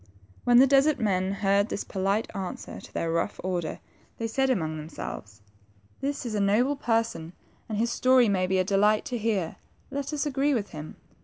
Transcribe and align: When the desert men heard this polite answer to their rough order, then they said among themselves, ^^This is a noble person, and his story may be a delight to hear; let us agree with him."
When 0.45 0.57
the 0.57 0.65
desert 0.65 0.99
men 0.99 1.31
heard 1.31 1.69
this 1.69 1.83
polite 1.83 2.35
answer 2.35 2.81
to 2.81 2.91
their 2.91 3.11
rough 3.11 3.39
order, 3.43 3.73
then 3.77 3.79
they 4.17 4.25
said 4.25 4.49
among 4.49 4.75
themselves, 4.77 5.41
^^This 6.01 6.25
is 6.25 6.33
a 6.33 6.41
noble 6.41 6.75
person, 6.75 7.33
and 7.69 7.77
his 7.77 7.91
story 7.91 8.27
may 8.27 8.47
be 8.47 8.57
a 8.57 8.63
delight 8.63 9.05
to 9.05 9.17
hear; 9.19 9.57
let 9.91 10.11
us 10.11 10.25
agree 10.25 10.55
with 10.55 10.69
him." 10.69 10.95